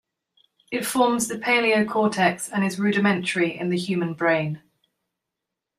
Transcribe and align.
It 0.71 0.83
forms 0.83 1.27
the 1.27 1.37
paleocortex 1.37 2.49
and 2.51 2.63
is 2.65 2.79
rudimentary 2.79 3.55
in 3.55 3.69
the 3.69 3.77
human 3.77 4.15
brain. 4.15 4.59